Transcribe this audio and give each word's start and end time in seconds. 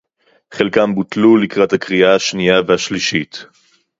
חלקם 0.53 0.95
בוטלו 0.95 1.37
לקראת 1.37 1.73
הקריאה 1.73 2.15
השנייה 2.15 2.55
והשלישית 2.67 3.45